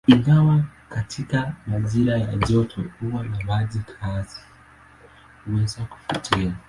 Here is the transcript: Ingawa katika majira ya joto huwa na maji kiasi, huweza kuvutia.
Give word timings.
Ingawa 0.07 0.63
katika 0.89 1.55
majira 1.67 2.17
ya 2.17 2.35
joto 2.37 2.81
huwa 2.99 3.23
na 3.23 3.41
maji 3.45 3.79
kiasi, 3.79 4.37
huweza 5.45 5.81
kuvutia. 5.85 6.55